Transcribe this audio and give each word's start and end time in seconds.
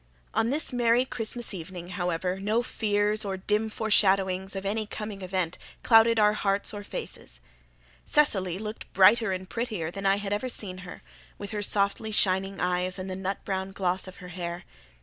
On 0.33 0.49
this 0.49 0.73
merry 0.73 1.05
Christmas 1.05 1.53
evening, 1.53 1.89
however, 1.89 2.39
no 2.39 2.63
fears 2.63 3.23
or 3.23 3.37
dim 3.37 3.69
foreshadowings 3.69 4.55
of 4.55 4.65
any 4.65 4.87
coming 4.87 5.21
event 5.21 5.59
clouded 5.83 6.17
our 6.17 6.33
hearts 6.33 6.73
or 6.73 6.81
faces. 6.83 7.39
Cecily 8.03 8.57
looked 8.57 8.91
brighter 8.93 9.31
and 9.31 9.47
prettier 9.47 9.91
than 9.91 10.07
I 10.07 10.15
had 10.17 10.33
ever 10.33 10.49
seen 10.49 10.79
her, 10.79 11.03
with 11.37 11.51
her 11.51 11.61
softly 11.61 12.11
shining 12.11 12.59
eyes 12.59 12.97
and 12.97 13.11
the 13.11 13.15
nut 13.15 13.45
brown 13.45 13.73
gloss 13.73 14.07
of 14.07 14.15
her 14.15 14.29
hair. 14.29 14.63